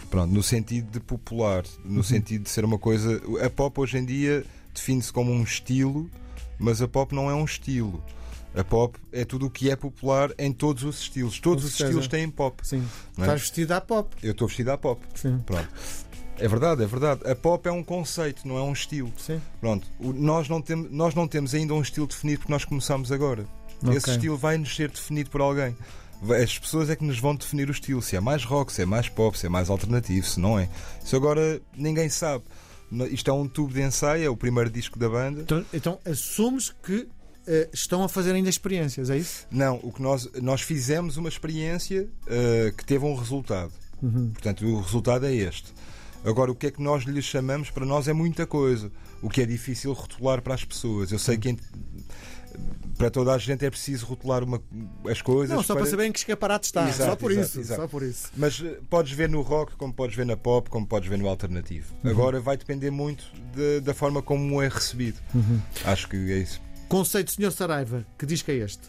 Pronto, 0.09 0.33
no 0.33 0.43
sentido 0.43 0.91
de 0.91 0.99
popular, 0.99 1.63
no 1.85 2.03
sentido 2.03 2.43
de 2.43 2.49
ser 2.49 2.65
uma 2.65 2.77
coisa. 2.77 3.21
A 3.45 3.49
pop 3.49 3.79
hoje 3.79 3.97
em 3.97 4.05
dia 4.05 4.45
define-se 4.73 5.11
como 5.11 5.31
um 5.31 5.43
estilo, 5.43 6.09
mas 6.59 6.81
a 6.81 6.87
pop 6.87 7.15
não 7.15 7.29
é 7.29 7.33
um 7.33 7.45
estilo. 7.45 8.03
A 8.53 8.63
pop 8.63 8.99
é 9.13 9.23
tudo 9.23 9.45
o 9.45 9.49
que 9.49 9.69
é 9.69 9.75
popular 9.77 10.31
em 10.37 10.51
todos 10.51 10.83
os 10.83 10.99
estilos. 10.99 11.39
Todos 11.39 11.63
os 11.63 11.71
estilos 11.71 12.07
têm 12.07 12.29
pop. 12.29 12.65
Sim. 12.67 12.85
Não 13.17 13.23
é? 13.23 13.27
Estás 13.27 13.41
vestido 13.41 13.71
à 13.71 13.79
pop. 13.79 14.13
Eu 14.21 14.33
estou 14.33 14.47
vestido 14.47 14.71
à 14.71 14.77
pop. 14.77 15.01
Sim. 15.15 15.39
Pronto. 15.45 15.69
É 16.43 16.47
verdade, 16.47 16.83
é 16.83 16.87
verdade. 16.87 17.29
A 17.29 17.35
pop 17.35 17.67
é 17.67 17.71
um 17.71 17.83
conceito, 17.83 18.47
não 18.47 18.57
é 18.57 18.61
um 18.63 18.73
estilo. 18.73 19.11
Sim. 19.17 19.39
Pronto, 19.59 19.87
o- 19.99 20.13
nós 20.13 20.47
não, 20.49 20.61
tem, 20.61 20.75
nós 20.75 21.13
não 21.15 21.27
temos 21.27 21.53
ainda 21.53 21.73
um 21.73 21.81
estilo 21.81 22.07
definido 22.07 22.39
porque 22.39 22.51
nós 22.51 22.65
começamos 22.65 23.11
agora. 23.11 23.45
Ok. 23.83 23.95
Esse 23.97 24.11
estilo 24.11 24.37
vai 24.37 24.57
nos 24.57 24.75
ser 24.75 24.89
definido 24.91 25.29
por 25.29 25.41
alguém. 25.41 25.75
As 26.43 26.59
pessoas 26.59 26.89
é 26.89 26.95
que 26.95 27.03
nos 27.03 27.17
vão 27.19 27.35
definir 27.35 27.67
o 27.67 27.71
estilo, 27.71 27.99
se 28.01 28.15
é 28.15 28.19
mais 28.19 28.43
rock, 28.43 28.71
se 28.71 28.83
é 28.83 28.85
mais 28.85 29.09
pop, 29.09 29.35
se 29.37 29.47
é 29.47 29.49
mais 29.49 29.69
alternativo, 29.71 30.25
se 30.27 30.39
não 30.39 30.59
é. 30.59 30.69
Isso 31.03 31.15
agora 31.15 31.59
ninguém 31.75 32.09
sabe. 32.09 32.43
Isto 33.09 33.31
é 33.31 33.33
um 33.33 33.47
tubo 33.47 33.73
de 33.73 33.81
ensaio, 33.81 34.23
é 34.25 34.29
o 34.29 34.35
primeiro 34.37 34.69
disco 34.69 34.99
da 34.99 35.09
banda. 35.09 35.41
Então, 35.41 35.65
então 35.73 35.99
assumes 36.05 36.69
que 36.83 37.07
eh, 37.47 37.69
estão 37.73 38.03
a 38.03 38.09
fazer 38.09 38.33
ainda 38.35 38.49
experiências, 38.49 39.09
é 39.09 39.17
isso? 39.17 39.47
Não, 39.49 39.79
o 39.81 39.91
que 39.91 40.01
nós, 40.01 40.29
nós 40.41 40.61
fizemos 40.61 41.17
uma 41.17 41.29
experiência 41.29 42.07
eh, 42.27 42.71
que 42.77 42.85
teve 42.85 43.03
um 43.03 43.15
resultado. 43.15 43.71
Uhum. 44.03 44.29
Portanto, 44.31 44.63
o 44.65 44.79
resultado 44.81 45.25
é 45.25 45.33
este. 45.33 45.73
Agora, 46.23 46.51
o 46.51 46.55
que 46.55 46.67
é 46.67 46.71
que 46.71 46.81
nós 46.81 47.03
lhe 47.03 47.21
chamamos 47.21 47.69
para 47.69 47.85
nós 47.85 48.07
é 48.07 48.13
muita 48.13 48.45
coisa. 48.45 48.91
O 49.21 49.29
que 49.29 49.41
é 49.41 49.45
difícil 49.45 49.91
rotular 49.93 50.41
para 50.41 50.53
as 50.53 50.63
pessoas. 50.63 51.11
Eu 51.11 51.19
sei 51.19 51.37
que 51.37 51.55
para 52.97 53.09
toda 53.09 53.33
a 53.33 53.37
gente 53.37 53.65
é 53.65 53.69
preciso 53.69 54.05
rotular 54.05 54.43
uma- 54.43 54.61
as 55.09 55.21
coisas. 55.21 55.55
Não, 55.55 55.63
só 55.63 55.73
para 55.75 55.85
saber 55.85 56.05
em 56.05 56.11
que 56.11 56.19
escaparate 56.19 56.67
está. 56.67 56.87
Exato, 56.87 57.09
só 57.11 57.15
por 57.15 57.31
exato, 57.31 57.47
isso. 57.47 57.59
exato. 57.59 57.81
Só 57.81 57.87
por 57.87 58.03
isso. 58.03 58.29
Mas 58.37 58.61
eh, 58.63 58.77
podes 58.89 59.13
ver 59.13 59.29
no 59.29 59.41
rock, 59.41 59.75
como 59.75 59.91
podes 59.93 60.15
ver 60.15 60.25
na 60.25 60.37
pop, 60.37 60.69
como 60.69 60.85
podes 60.85 61.09
ver 61.09 61.17
no 61.17 61.27
alternativo. 61.27 61.93
Agora 62.03 62.39
vai 62.39 62.57
depender 62.57 62.91
muito 62.91 63.25
de- 63.55 63.79
da 63.81 63.93
forma 63.93 64.21
como 64.21 64.61
é 64.61 64.67
recebido. 64.67 65.17
Acho 65.85 66.07
que 66.07 66.15
é 66.17 66.37
isso. 66.37 66.61
Conceito 66.87 67.31
Sr. 67.31 67.51
Saraiva, 67.51 68.05
que 68.19 68.25
diz 68.25 68.41
que 68.41 68.51
é 68.51 68.55
este? 68.55 68.81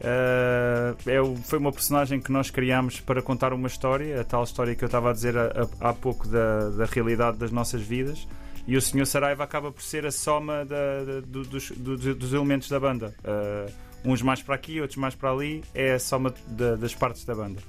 Uh, 0.00 0.96
é 1.10 1.20
o- 1.20 1.36
foi 1.36 1.58
uma 1.58 1.70
personagem 1.72 2.20
que 2.20 2.32
nós 2.32 2.50
criámos 2.50 3.00
para 3.00 3.20
contar 3.20 3.52
uma 3.52 3.68
história, 3.68 4.20
a 4.20 4.24
tal 4.24 4.42
história 4.44 4.74
que 4.74 4.82
eu 4.82 4.86
estava 4.86 5.10
a 5.10 5.12
dizer 5.12 5.36
há, 5.36 5.46
há- 5.80 5.90
há 5.90 5.92
pouco 5.92 6.26
da, 6.26 6.70
da 6.70 6.84
realidade 6.86 7.36
das 7.36 7.50
nossas 7.50 7.82
vidas. 7.82 8.26
E 8.66 8.76
o 8.76 8.80
Sr. 8.82 9.04
Saraiva 9.06 9.44
acaba 9.44 9.70
por 9.70 9.82
ser 9.82 10.06
a 10.06 10.10
soma 10.10 10.64
da- 10.64 11.04
da- 11.04 11.20
do- 11.26 11.42
dos, 11.44 11.70
do- 11.72 12.14
dos 12.14 12.32
elementos 12.32 12.68
da 12.68 12.80
banda. 12.80 13.14
Uh, 13.24 13.70
uns 14.02 14.22
mais 14.22 14.42
para 14.42 14.54
aqui, 14.54 14.80
outros 14.80 14.96
mais 14.96 15.14
para 15.14 15.30
ali, 15.30 15.62
é 15.74 15.92
a 15.92 15.98
soma 15.98 16.32
da- 16.46 16.76
das 16.76 16.94
partes 16.94 17.24
da 17.26 17.34
banda. 17.34 17.60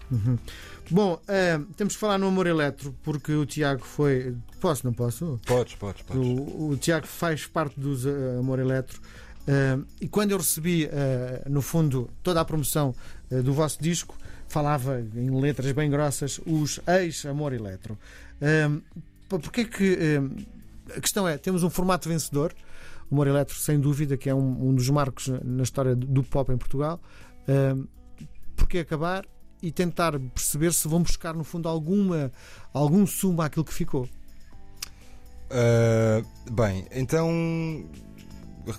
Bom, 0.89 1.19
eh, 1.27 1.59
temos 1.75 1.93
que 1.95 2.00
falar 2.00 2.17
no 2.17 2.27
Amor 2.27 2.47
Eletro, 2.47 2.95
porque 3.03 3.33
o 3.33 3.45
Tiago 3.45 3.83
foi. 3.83 4.35
Posso, 4.61 4.85
não 4.85 4.93
posso? 4.93 5.39
Podes, 5.45 5.75
podes, 5.75 6.01
podes. 6.03 6.21
O, 6.25 6.69
o 6.71 6.77
Tiago 6.77 7.05
faz 7.07 7.45
parte 7.45 7.77
dos 7.79 8.05
eh, 8.05 8.38
Amor 8.39 8.59
Eletro. 8.59 9.01
Eh, 9.48 9.79
e 10.00 10.07
quando 10.07 10.31
eu 10.31 10.38
recebi, 10.38 10.86
eh, 10.86 11.43
no 11.48 11.62
fundo, 11.62 12.10
toda 12.24 12.41
a 12.41 12.45
promoção 12.45 12.93
eh, 13.29 13.41
do 13.41 13.53
vosso 13.53 13.81
disco, 13.81 14.15
falava 14.48 15.00
em 15.15 15.29
letras 15.39 15.71
bem 15.71 15.89
grossas 15.89 16.39
os 16.45 16.79
ex-Amor 16.88 17.53
Eletro. 17.53 17.98
Eh, 18.39 18.69
pá, 19.29 19.39
Porquê 19.39 19.65
que. 19.65 19.98
eh, 20.00 20.98
a 20.98 21.01
questão 21.01 21.27
é: 21.27 21.38
temos 21.38 21.63
um 21.63 21.69
formato 21.69 22.10
vencedor. 22.10 22.53
O 23.10 23.15
Amor 23.15 23.27
Eletro, 23.27 23.57
sem 23.57 23.79
dúvida, 23.79 24.15
que 24.15 24.29
é 24.29 24.36
um, 24.36 24.69
um 24.69 24.74
dos 24.74 24.89
marcos 24.89 25.27
na 25.43 25.63
história 25.63 25.95
do 25.95 26.24
pop 26.24 26.51
em 26.51 26.57
Portugal. 26.57 27.00
Eh, 27.48 27.75
Porquê 28.55 28.79
acabar 28.79 29.25
e 29.62 29.71
tentar 29.71 30.19
perceber 30.19 30.71
se 30.71 30.88
vão 30.88 31.01
buscar, 31.01 31.33
no 31.33 31.43
fundo, 31.43 31.67
alguma, 31.67 32.31
algum 32.74 33.05
sumo 33.07 33.41
àquilo 33.41 33.65
que 33.65 33.74
ficou? 33.74 34.07
Uh, 35.51 36.53
bem, 36.53 36.88
então 36.91 37.86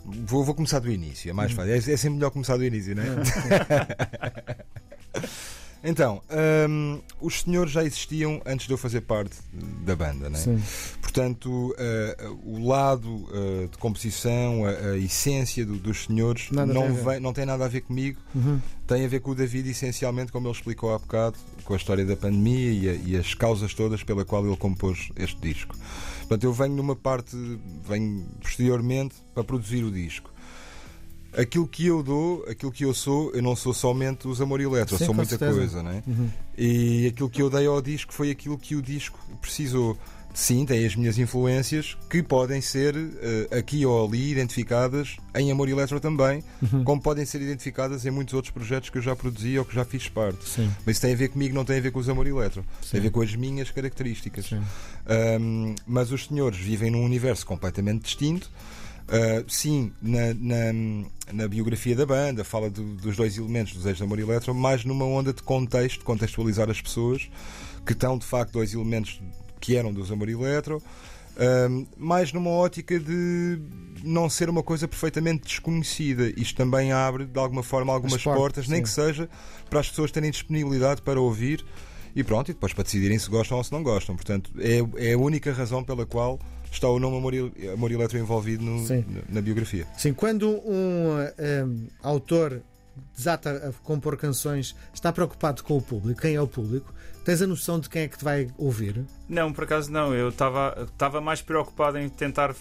vou, 0.04 0.44
vou 0.44 0.54
começar 0.54 0.78
do 0.78 0.90
início, 0.90 1.30
é 1.30 1.32
mais 1.32 1.52
fácil. 1.52 1.72
É, 1.72 1.76
é 1.76 1.80
sempre 1.80 2.10
melhor 2.10 2.30
começar 2.30 2.56
do 2.56 2.64
início, 2.64 2.94
não 2.94 3.02
é? 3.02 3.06
então, 5.84 6.22
um, 6.68 7.00
os 7.20 7.40
senhores 7.42 7.72
já 7.72 7.84
existiam 7.84 8.40
antes 8.46 8.66
de 8.66 8.72
eu 8.72 8.78
fazer 8.78 9.00
parte 9.02 9.36
da 9.84 9.96
banda, 9.96 10.30
não 10.30 10.38
é? 10.38 10.42
Sim. 10.42 10.62
Portanto, 11.00 11.50
uh, 11.72 12.40
o 12.44 12.66
lado 12.66 13.08
uh, 13.08 13.68
de 13.70 13.76
composição, 13.78 14.64
a, 14.64 14.70
a 14.92 14.96
essência 14.98 15.66
do- 15.66 15.76
dos 15.78 16.04
senhores, 16.04 16.50
Nada 16.50 16.72
não, 16.72 16.94
vem- 16.94 17.20
não 17.20 17.32
tem 17.32 17.44
nada 17.44 17.64
a 17.64 17.68
ver 17.68 17.82
comigo. 17.82 18.20
Uhum. 18.34 18.60
Tem 18.86 19.04
a 19.04 19.08
ver 19.08 19.20
com 19.20 19.30
o 19.30 19.34
David, 19.34 19.68
essencialmente, 19.70 20.32
como 20.32 20.46
ele 20.48 20.54
explicou 20.54 20.94
há 20.94 20.98
bocado, 20.98 21.36
com 21.64 21.74
a 21.74 21.76
história 21.76 22.04
da 22.04 22.16
pandemia 22.16 22.72
e, 22.72 22.88
a- 22.88 22.94
e 22.94 23.16
as 23.16 23.34
causas 23.34 23.74
todas 23.74 24.02
pela 24.02 24.24
qual 24.24 24.46
ele 24.46 24.56
compôs 24.56 25.10
este 25.16 25.40
disco. 25.40 25.76
Portanto, 26.20 26.44
eu 26.44 26.52
venho 26.52 26.74
numa 26.76 26.96
parte, 26.96 27.36
venho 27.86 28.24
posteriormente 28.40 29.14
para 29.34 29.44
produzir 29.44 29.84
o 29.84 29.90
disco. 29.90 30.31
Aquilo 31.36 31.66
que 31.66 31.86
eu 31.86 32.02
dou, 32.02 32.44
aquilo 32.48 32.70
que 32.70 32.84
eu 32.84 32.92
sou, 32.92 33.32
eu 33.32 33.42
não 33.42 33.56
sou 33.56 33.72
somente 33.72 34.28
os 34.28 34.40
Amor 34.40 34.60
Eletro, 34.60 34.98
Sim, 34.98 35.06
sou 35.06 35.14
muita 35.14 35.30
certeza. 35.30 35.58
coisa, 35.58 35.82
não 35.82 35.90
é? 35.90 36.02
Uhum. 36.06 36.28
E 36.58 37.06
aquilo 37.06 37.30
que 37.30 37.40
eu 37.40 37.48
dei 37.48 37.66
ao 37.66 37.80
disco 37.80 38.12
foi 38.12 38.30
aquilo 38.30 38.58
que 38.58 38.76
o 38.76 38.82
disco 38.82 39.18
precisou. 39.40 39.96
Sim, 40.34 40.64
tem 40.64 40.86
as 40.86 40.96
minhas 40.96 41.18
influências 41.18 41.94
que 42.08 42.22
podem 42.22 42.62
ser 42.62 42.94
eh, 42.96 43.58
aqui 43.58 43.84
ou 43.84 44.06
ali 44.06 44.30
identificadas 44.30 45.18
em 45.34 45.50
Amor 45.50 45.68
Eletro 45.68 46.00
também, 46.00 46.42
Uhum. 46.62 46.84
como 46.84 47.02
podem 47.02 47.24
ser 47.26 47.42
identificadas 47.42 48.06
em 48.06 48.10
muitos 48.10 48.32
outros 48.32 48.50
projetos 48.50 48.88
que 48.88 48.96
eu 48.96 49.02
já 49.02 49.14
produzi 49.14 49.58
ou 49.58 49.64
que 49.66 49.74
já 49.74 49.84
fiz 49.84 50.08
parte. 50.08 50.48
Sim, 50.48 50.70
Mas 50.86 50.96
isso 50.96 51.02
tem 51.02 51.12
a 51.12 51.16
ver 51.16 51.28
comigo, 51.28 51.54
não 51.54 51.66
tem 51.66 51.76
a 51.76 51.80
ver 51.82 51.90
com 51.92 51.98
os 51.98 52.08
Amor 52.08 52.26
Eletro. 52.26 52.64
Sim. 52.80 52.92
Tem 52.92 53.00
a 53.00 53.02
ver 53.02 53.10
com 53.10 53.20
as 53.20 53.34
minhas 53.36 53.70
características. 53.70 54.46
sim. 54.46 54.60
Um, 55.40 55.74
mas 55.86 56.10
os 56.12 56.26
senhores 56.26 56.58
vivem 56.58 56.90
num 56.90 57.04
universo 57.04 57.44
completamente 57.44 58.02
distinto. 58.04 58.50
Uh, 59.12 59.44
sim, 59.50 59.92
na, 60.00 60.32
na- 60.34 61.04
na 61.32 61.46
biografia 61.48 61.94
da 61.94 62.06
banda, 62.06 62.42
fala 62.44 62.70
do- 62.70 62.94
dos 62.96 63.14
dois 63.14 63.36
elementos 63.36 63.74
dos 63.74 63.84
ex 63.84 63.98
de 63.98 64.02
Amor 64.02 64.18
e 64.18 64.22
Eletro, 64.22 64.54
mais 64.54 64.84
numa 64.86 65.04
onda 65.04 65.32
de 65.34 65.42
contexto, 65.42 66.02
contextualizar 66.04 66.70
as 66.70 66.80
pessoas 66.80 67.28
que 67.84 67.92
estão 67.92 68.16
de 68.16 68.24
facto 68.24 68.52
dois 68.52 68.72
elementos 68.72 69.20
que 69.60 69.76
eram 69.76 69.92
dos 69.92 70.10
Amor 70.10 70.28
e 70.30 70.32
Eletro, 70.32 70.82
um, 71.68 71.86
mais 71.96 72.32
numa 72.32 72.50
ótica 72.50 72.98
de 72.98 73.58
não 74.02 74.30
ser 74.30 74.48
uma 74.48 74.62
coisa 74.62 74.88
perfeitamente 74.88 75.44
desconhecida. 75.44 76.28
Isto 76.40 76.56
também 76.56 76.92
abre, 76.92 77.26
de 77.26 77.38
alguma 77.38 77.62
forma, 77.62 77.92
algumas 77.92 78.14
As 78.16 78.22
portas, 78.22 78.40
portas, 78.42 78.68
nem 78.68 78.78
sim. 78.78 78.82
que 78.84 78.88
seja 78.90 79.28
para 79.68 79.80
as 79.80 79.88
pessoas 79.90 80.10
terem 80.10 80.30
disponibilidade 80.30 81.02
para 81.02 81.20
ouvir 81.20 81.64
e 82.14 82.22
pronto, 82.24 82.50
e 82.50 82.54
depois 82.54 82.72
para 82.72 82.84
decidirem 82.84 83.18
se 83.18 83.28
gostam 83.30 83.58
ou 83.58 83.64
se 83.64 83.72
não 83.72 83.82
gostam. 83.82 84.14
Portanto, 84.16 84.50
é, 84.58 85.10
é 85.10 85.12
a 85.14 85.18
única 85.18 85.52
razão 85.52 85.82
pela 85.84 86.04
qual 86.06 86.38
está 86.70 86.88
o 86.88 86.98
nome 86.98 87.16
Amor, 87.18 87.32
Amor 87.74 87.92
Eletro 87.92 88.18
envolvido 88.18 88.64
no- 88.64 88.82
na, 88.88 89.02
na 89.28 89.40
biografia. 89.42 89.86
Sim, 89.96 90.12
quando 90.14 90.48
um 90.66 91.18
eh, 91.38 91.64
um, 91.64 91.86
autor 92.02 92.62
desata 93.16 93.68
a 93.68 93.72
compor 93.84 94.16
canções, 94.16 94.74
está 94.92 95.12
preocupado 95.12 95.62
com 95.62 95.76
o 95.76 95.82
público, 95.82 96.20
quem 96.20 96.34
é 96.34 96.40
o 96.40 96.46
público, 96.46 96.92
tens 97.24 97.40
a 97.42 97.46
noção 97.46 97.78
de 97.80 97.88
quem 97.88 98.02
é 98.02 98.08
que 98.08 98.18
te 98.18 98.24
vai 98.24 98.48
ouvir? 98.58 99.04
Não, 99.28 99.52
por 99.52 99.64
acaso 99.64 99.90
não. 99.90 100.14
Eu 100.14 100.28
estava 100.30 100.88
estava 100.92 101.20
mais 101.20 101.40
preocupado 101.42 101.98
em 101.98 102.08
tentar 102.08 102.54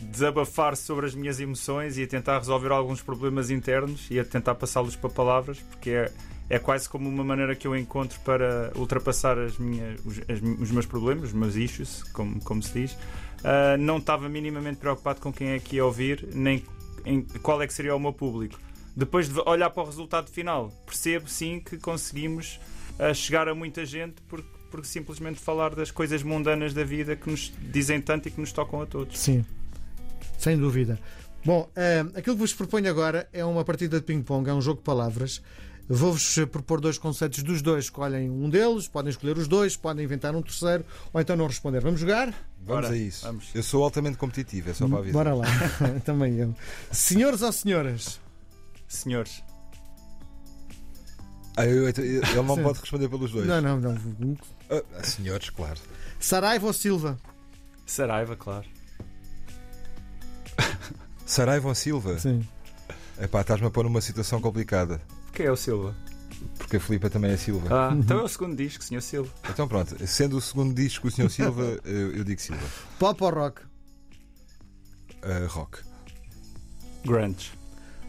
desabafar 0.00 0.76
sobre 0.76 1.06
as 1.06 1.14
minhas 1.14 1.40
emoções 1.40 1.96
e 1.98 2.02
a 2.02 2.06
tentar 2.06 2.38
resolver 2.38 2.70
alguns 2.70 3.00
problemas 3.02 3.50
internos 3.50 4.06
e 4.10 4.18
a 4.20 4.24
tentar 4.24 4.54
passá-los 4.54 4.94
para 4.96 5.08
palavras, 5.10 5.58
porque 5.70 5.90
é, 5.90 6.12
é 6.48 6.58
quase 6.58 6.88
como 6.88 7.08
uma 7.08 7.24
maneira 7.24 7.54
que 7.56 7.66
eu 7.66 7.76
encontro 7.76 8.18
para 8.20 8.70
ultrapassar 8.76 9.38
as 9.38 9.58
minhas, 9.58 9.98
os, 10.04 10.18
as- 10.28 10.40
os 10.60 10.70
meus 10.70 10.86
problemas, 10.86 11.24
os 11.24 11.32
meus 11.32 11.54
issues, 11.56 12.02
como, 12.12 12.40
como 12.40 12.62
se 12.62 12.72
diz. 12.72 12.96
Ah, 13.44 13.76
não 13.78 13.98
estava 13.98 14.28
minimamente 14.28 14.78
preocupado 14.78 15.20
com 15.20 15.32
quem 15.32 15.48
é 15.50 15.58
que 15.58 15.76
ia 15.76 15.84
ouvir, 15.84 16.26
nem 16.34 16.64
em 17.04 17.22
qual 17.42 17.60
é 17.62 17.66
que 17.66 17.74
seria 17.74 17.94
o 17.94 17.98
meu 18.00 18.12
público. 18.12 18.58
Depois 18.96 19.28
de 19.28 19.40
olhar 19.46 19.70
para 19.70 19.82
o 19.82 19.86
resultado 19.86 20.30
final, 20.30 20.72
percebo 20.86 21.28
sim 21.28 21.60
que 21.60 21.76
conseguimos 21.78 22.58
ah, 22.98 23.12
chegar 23.12 23.48
a 23.48 23.54
muita 23.54 23.84
gente 23.84 24.22
porque, 24.28 24.48
porque 24.70 24.86
simplesmente 24.88 25.38
falar 25.38 25.74
das 25.74 25.90
coisas 25.90 26.22
mundanas 26.22 26.72
da 26.72 26.82
vida 26.84 27.14
que 27.16 27.28
nos 27.30 27.52
dizem 27.72 28.00
tanto 28.00 28.28
e 28.28 28.30
que 28.30 28.40
nos 28.40 28.52
tocam 28.52 28.80
a 28.80 28.86
todos. 28.86 29.18
Sim, 29.18 29.44
sem 30.38 30.56
dúvida. 30.56 30.98
Bom, 31.44 31.68
eh, 31.76 32.00
aquilo 32.16 32.34
que 32.36 32.40
vos 32.40 32.52
proponho 32.52 32.88
agora 32.90 33.28
é 33.32 33.44
uma 33.44 33.64
partida 33.64 34.00
de 34.00 34.04
ping-pong, 34.04 34.48
é 34.50 34.52
um 34.54 34.60
jogo 34.60 34.78
de 34.78 34.84
palavras. 34.84 35.40
Vou-vos 35.88 36.34
propor 36.50 36.80
dois 36.80 36.98
conceitos 36.98 37.42
dos 37.44 37.62
dois. 37.62 37.84
Escolhem 37.84 38.28
um 38.28 38.50
deles, 38.50 38.88
podem 38.88 39.10
escolher 39.10 39.38
os 39.38 39.46
dois, 39.46 39.76
podem 39.76 40.04
inventar 40.04 40.34
um 40.34 40.42
terceiro 40.42 40.84
ou 41.12 41.20
então 41.20 41.36
não 41.36 41.46
responder. 41.46 41.80
Vamos 41.80 42.00
jogar? 42.00 42.26
Vamos 42.60 42.84
Bora, 42.84 42.88
a 42.90 42.96
isso. 42.96 43.24
vamos. 43.24 43.46
Eu 43.54 43.62
sou 43.62 43.84
altamente 43.84 44.16
competitivo, 44.18 44.70
é 44.70 44.74
só 44.74 44.88
para 44.88 44.98
avisar. 44.98 45.12
Bora 45.24 45.34
lá. 45.34 45.46
Também 46.04 46.36
eu. 46.38 46.54
Senhores 46.90 47.40
ou 47.42 47.52
senhoras? 47.52 48.20
Senhores, 48.88 49.42
Ah, 51.56 51.64
eu- 51.64 51.84
eu- 51.88 51.88
ele 51.88 52.42
não 52.42 52.54
Sim. 52.56 52.62
pode 52.62 52.80
responder 52.80 53.08
pelos 53.08 53.30
dois. 53.32 53.46
Não, 53.46 53.60
não, 53.62 53.80
não. 53.80 54.36
Ah, 54.70 55.02
senhores, 55.02 55.48
claro. 55.50 55.78
Saraiva 56.20 56.66
ou 56.66 56.72
Silva? 56.72 57.16
Saraiva, 57.86 58.36
claro. 58.36 58.66
Saraiva 61.24 61.68
ou 61.68 61.74
Silva? 61.74 62.18
Sim. 62.18 62.46
Epá, 63.20 63.40
estás-me 63.40 63.66
a 63.66 63.70
pôr 63.70 63.84
numa 63.84 64.00
situação 64.00 64.40
complicada. 64.40 65.00
Porque 65.36 65.48
é 65.48 65.52
o 65.52 65.56
Silva. 65.56 65.94
Porque 66.56 66.78
a 66.78 66.80
Filipa 66.80 67.10
também 67.10 67.30
é 67.30 67.36
Silva. 67.36 67.68
Ah, 67.70 67.94
então 67.94 68.20
é 68.20 68.22
o 68.22 68.28
segundo 68.28 68.56
disco, 68.56 68.82
Senhor 68.82 69.02
Silva. 69.02 69.30
Então 69.50 69.68
pronto, 69.68 69.94
sendo 70.06 70.38
o 70.38 70.40
segundo 70.40 70.72
disco 70.74 71.08
o 71.08 71.10
Sr. 71.10 71.28
Silva, 71.28 71.78
eu, 71.84 72.12
eu 72.12 72.24
digo 72.24 72.40
Silva. 72.40 72.66
Pop 72.98 73.22
ou 73.22 73.28
rock? 73.28 73.60
Ah, 75.20 75.46
rock. 75.46 75.80
Grunge. 77.04 77.52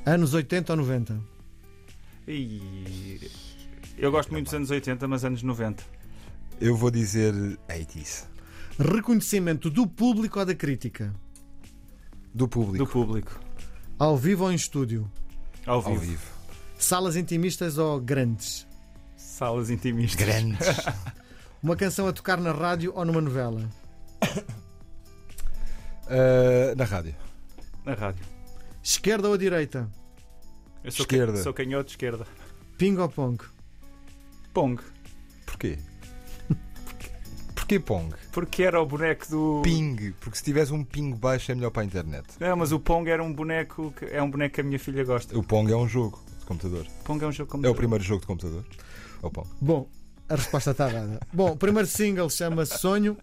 Anos 0.06 0.34
80 0.34 0.72
ou 0.72 0.78
90? 0.78 1.20
E... 2.30 3.30
Eu 3.98 4.10
gosto 4.10 4.32
muito 4.32 4.46
dos 4.46 4.54
anos 4.54 4.72
80, 4.72 5.06
mas 5.06 5.26
anos 5.26 5.44
90. 5.44 5.84
Eu 6.62 6.78
vou 6.78 6.90
dizer 6.90 7.34
80s. 7.68 8.24
Reconhecimento 8.80 9.70
do 9.70 9.86
público 9.86 10.40
ou 10.40 10.46
da 10.46 10.56
crítica? 10.56 11.14
Do 12.34 12.48
público. 12.48 12.86
Do 12.86 12.90
público. 12.90 13.38
Ao 14.00 14.16
vivo 14.16 14.46
ou 14.46 14.52
em 14.54 14.56
estúdio? 14.56 15.12
Ao 15.66 15.82
vivo. 15.82 15.94
Ao 15.94 16.00
vivo. 16.00 16.37
Salas 16.78 17.16
intimistas 17.16 17.78
ou 17.78 18.00
grandes? 18.00 18.68
Salas 19.16 19.70
intimistas. 19.70 20.16
Grandes. 20.16 20.68
Uma 21.62 21.76
canção 21.76 22.08
a 22.08 22.14
tocar 22.14 22.40
na 22.40 22.52
rádio 22.52 22.94
ou 22.96 23.04
numa 23.04 23.22
novela? 23.22 23.68
Ah, 26.10 26.74
na 26.76 26.86
rádio. 26.86 27.16
Na 27.84 27.94
rádio. 27.94 28.24
Esquerda 28.82 29.28
ou 29.28 29.38
direita? 29.38 29.90
Eu 30.84 30.92
sou, 30.92 31.04
Esquerda. 31.04 31.34
Ca... 31.34 31.44
sou 31.44 31.54
canhoto 31.54 31.86
de 31.86 31.92
esquerda. 31.92 32.26
Ping 32.78 32.98
ou 32.98 33.10
pong? 33.10 33.44
Pong. 34.54 34.82
Porquê? 35.46 35.78
Porquê 37.54 37.80
Pong? 37.80 38.16
Porque 38.32 38.64
era 38.64 38.82
o 38.82 38.86
boneco 38.86 39.30
do. 39.30 39.62
Ping. 39.62 40.14
Porque 40.22 40.38
se 40.38 40.44
tiveres 40.46 40.72
um 40.72 40.86
ping 40.86 41.14
baixo 41.14 41.52
é 41.52 41.56
melhor 41.56 41.72
para 41.72 41.82
a 41.82 41.86
internet. 41.86 42.26
Não, 42.40 42.56
mas 42.56 42.72
o 42.72 42.80
Pong 42.80 43.10
era 43.10 43.22
um 43.22 43.34
boneco 43.34 43.92
que 43.92 44.06
é 44.06 44.24
um 44.24 44.32
boneco 44.32 44.56
que 44.56 44.62
a 44.62 44.64
minha 44.64 44.80
filha 44.80 45.04
gosta. 45.04 45.38
O 45.38 45.44
Pong 45.44 45.70
é 45.70 45.76
um 45.76 45.88
jogo 45.88 46.24
computador. 46.48 46.86
Pong 47.04 47.24
é 47.24 47.28
um 47.28 47.32
jogo 47.32 47.52
como 47.52 47.66
É 47.66 47.70
o 47.70 47.76
primeiro 47.76 48.04
jogo 48.04 48.22
de 48.22 48.28
computador. 48.28 48.64
Pong. 49.22 49.48
Bom, 49.62 49.90
a 50.30 50.36
resposta 50.36 50.72
está 50.72 50.88
dada. 50.88 51.20
Bom, 51.34 51.52
o 51.52 51.58
primeiro 51.58 51.88
single 51.88 52.30
chama-se 52.30 52.78
Sonho. 52.80 53.18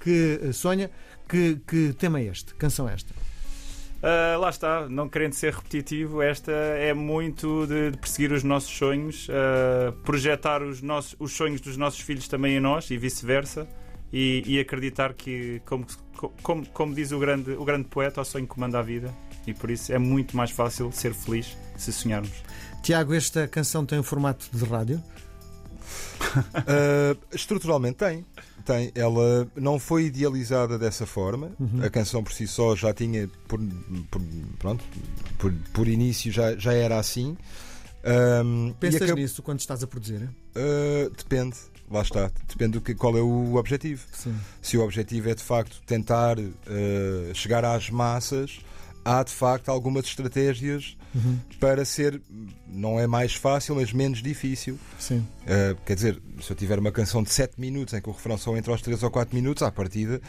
Que 0.00 0.40
eh, 0.42 0.52
sonha. 0.52 0.90
Que, 1.28 1.60
que 1.66 1.92
tema 1.92 2.20
é 2.20 2.24
este? 2.24 2.54
Canção 2.54 2.88
é 2.88 2.94
esta? 2.94 3.12
Ah, 4.02 4.36
lá 4.38 4.48
está, 4.48 4.88
não 4.88 5.08
querendo 5.08 5.32
ser 5.32 5.52
repetitivo, 5.52 6.22
esta 6.22 6.52
é 6.52 6.94
muito 6.94 7.66
de, 7.66 7.90
de 7.90 7.98
perseguir 7.98 8.30
os 8.32 8.44
nossos 8.44 8.70
sonhos, 8.70 9.28
ah, 9.28 9.92
projetar 10.04 10.62
os, 10.62 10.80
nossos, 10.80 11.16
os 11.18 11.32
sonhos 11.32 11.60
dos 11.60 11.76
nossos 11.76 12.00
filhos 12.00 12.28
também 12.28 12.56
em 12.56 12.60
nós 12.60 12.90
e 12.90 12.96
vice-versa, 12.96 13.66
e, 14.12 14.42
e 14.46 14.60
acreditar 14.60 15.14
que, 15.14 15.60
como, 15.66 15.84
como, 16.42 16.66
como 16.68 16.94
diz 16.94 17.10
o 17.10 17.18
grande, 17.18 17.50
o 17.52 17.64
grande 17.64 17.88
poeta, 17.88 18.20
o 18.20 18.24
sonho 18.24 18.46
comanda 18.46 18.78
a 18.78 18.82
vida, 18.82 19.12
e 19.50 19.54
por 19.54 19.70
isso 19.70 19.92
é 19.92 19.98
muito 19.98 20.36
mais 20.36 20.50
fácil 20.50 20.90
ser 20.92 21.12
feliz 21.14 21.56
se 21.76 21.92
sonharmos. 21.92 22.30
Tiago, 22.82 23.14
esta 23.14 23.46
canção 23.48 23.84
tem 23.84 23.98
um 23.98 24.02
formato 24.02 24.48
de 24.52 24.64
rádio? 24.64 25.02
Uh, 26.56 27.16
estruturalmente 27.34 27.96
tem. 27.96 28.24
Tem. 28.64 28.92
Ela 28.94 29.48
não 29.56 29.78
foi 29.78 30.04
idealizada 30.04 30.78
dessa 30.78 31.06
forma. 31.06 31.50
Uhum. 31.58 31.82
A 31.82 31.88
canção 31.90 32.22
por 32.22 32.32
si 32.32 32.46
só 32.46 32.76
já 32.76 32.92
tinha, 32.92 33.28
por, 33.46 33.58
por- 34.10 34.22
pronto, 34.58 34.84
por, 35.38 35.52
por 35.72 35.88
início 35.88 36.30
já, 36.30 36.54
já 36.56 36.72
era 36.72 36.98
assim. 36.98 37.36
Um, 38.44 38.72
Pensas 38.78 39.02
acab- 39.02 39.18
nisso 39.18 39.42
quando 39.42 39.60
estás 39.60 39.82
a 39.82 39.86
produzir? 39.86 40.22
Uh, 40.54 41.10
depende. 41.16 41.56
Lá 41.90 42.02
está. 42.02 42.30
Depende 42.46 42.72
do 42.72 42.80
que, 42.82 42.94
qual 42.94 43.16
é 43.16 43.22
o 43.22 43.54
objetivo. 43.54 44.04
Sim. 44.12 44.34
Se 44.60 44.76
o 44.76 44.82
objetivo 44.84 45.30
é 45.30 45.34
de 45.34 45.42
facto 45.42 45.80
tentar 45.86 46.38
uh, 46.38 46.44
chegar 47.34 47.64
às 47.64 47.88
massas, 47.88 48.60
há 49.08 49.22
de 49.22 49.32
facto 49.32 49.68
algumas 49.70 50.04
estratégias 50.04 50.96
Uhum. 51.14 51.38
para 51.58 51.84
ser, 51.86 52.20
não 52.66 53.00
é 53.00 53.06
mais 53.06 53.34
fácil, 53.34 53.74
mas 53.76 53.92
menos 53.94 54.22
difícil. 54.22 54.78
Sim. 54.98 55.26
Uh, 55.42 55.74
quer 55.86 55.94
dizer, 55.94 56.20
se 56.42 56.50
eu 56.50 56.56
tiver 56.56 56.78
uma 56.78 56.92
canção 56.92 57.22
de 57.22 57.30
7 57.30 57.58
minutos 57.58 57.94
em 57.94 58.00
que 58.02 58.08
o 58.10 58.12
refrão 58.12 58.36
só 58.36 58.54
entra 58.56 58.72
aos 58.72 58.82
3 58.82 59.02
ou 59.02 59.10
4 59.10 59.34
minutos, 59.34 59.62
à 59.62 59.72
partida 59.72 60.20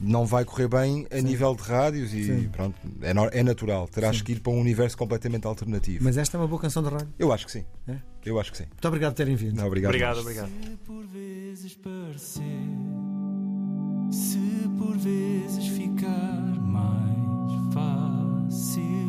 não 0.00 0.24
vai 0.26 0.44
correr 0.44 0.66
bem 0.66 1.06
a 1.10 1.16
Sim. 1.16 1.22
nível 1.22 1.54
de 1.54 1.62
rádios 1.62 2.12
e 2.14 2.24
Sim. 2.24 2.48
pronto, 2.50 2.74
é, 3.02 3.38
é 3.38 3.42
natural. 3.44 3.86
Terás 3.86 4.16
Sim. 4.16 4.24
que 4.24 4.32
ir 4.32 4.40
para 4.40 4.50
um 4.52 4.58
universo 4.60 4.96
completamente 4.96 5.46
alternativo. 5.46 6.02
Mas 6.02 6.16
esta 6.16 6.36
é 6.36 6.40
uma 6.40 6.48
boa 6.48 6.60
canção 6.60 6.82
de 6.82 6.88
rádio. 6.88 7.08
Eu 7.18 7.30
acho 7.32 7.44
que 7.46 7.52
sim. 7.52 7.64
É? 7.86 7.96
Eu 8.24 8.40
acho 8.40 8.50
que 8.50 8.56
sim. 8.58 8.64
Muito 8.64 8.88
obrigado 8.88 9.12
por 9.12 9.16
terem 9.18 9.36
vindo. 9.36 9.54
Não, 9.56 9.66
obrigado. 9.66 9.90
Obrigado, 9.90 10.18
obrigado. 10.20 10.48
Se 10.48 10.70
por 10.86 11.04
vezes 11.06 11.74
parecer, 11.74 12.42
se 14.10 14.38
por 14.78 14.96
vezes 14.96 15.66
ficar 15.68 16.56
mais 16.60 17.23
fácil. 17.74 19.03